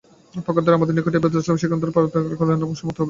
পক্ষান্তরে 0.45 0.65
তারা 0.67 0.77
আমাদের 0.79 0.95
নিকট 0.97 1.13
এই 1.17 1.21
বেদান্তমত 1.23 1.59
শিক্ষা 1.61 1.79
করে 1.81 1.95
পারমার্থিক 1.95 2.37
কল্যাণলাভে 2.39 2.79
সমর্থ 2.79 2.97
হবে। 2.97 2.99